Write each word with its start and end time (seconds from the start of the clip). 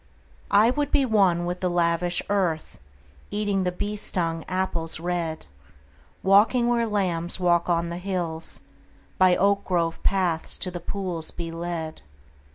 I 0.49 0.71
would 0.71 0.89
be 0.89 1.05
one 1.05 1.45
with 1.45 1.59
the 1.59 1.69
lavish 1.69 2.23
earth, 2.27 2.81
Eating 3.29 3.65
the 3.65 3.71
bee 3.71 3.95
stung 3.95 4.43
apples 4.47 4.99
red: 4.99 5.45
Walking 6.23 6.67
where 6.67 6.87
lambs 6.87 7.39
walk 7.39 7.69
on 7.69 7.89
the 7.89 7.99
hills; 7.99 8.61
By 9.19 9.35
oak 9.35 9.63
grove 9.63 10.01
paths 10.01 10.57
to 10.57 10.71
the 10.71 10.79
pools 10.79 11.29
be 11.29 11.51
led. 11.51 12.01